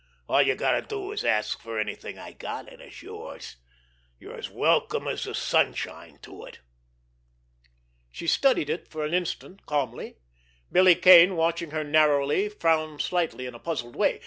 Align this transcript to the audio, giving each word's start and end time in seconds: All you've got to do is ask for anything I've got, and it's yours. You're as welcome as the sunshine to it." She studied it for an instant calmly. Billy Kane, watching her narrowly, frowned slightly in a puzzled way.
All 0.27 0.41
you've 0.41 0.57
got 0.57 0.71
to 0.71 0.81
do 0.81 1.11
is 1.11 1.23
ask 1.23 1.61
for 1.61 1.79
anything 1.79 2.17
I've 2.17 2.39
got, 2.39 2.67
and 2.73 2.81
it's 2.81 3.03
yours. 3.03 3.57
You're 4.19 4.35
as 4.35 4.49
welcome 4.49 5.07
as 5.07 5.25
the 5.25 5.35
sunshine 5.35 6.17
to 6.23 6.43
it." 6.45 6.59
She 8.09 8.25
studied 8.25 8.71
it 8.71 8.87
for 8.87 9.05
an 9.05 9.13
instant 9.13 9.67
calmly. 9.67 10.17
Billy 10.71 10.95
Kane, 10.95 11.35
watching 11.35 11.69
her 11.69 11.83
narrowly, 11.83 12.49
frowned 12.49 13.03
slightly 13.03 13.45
in 13.45 13.53
a 13.53 13.59
puzzled 13.59 13.95
way. 13.95 14.19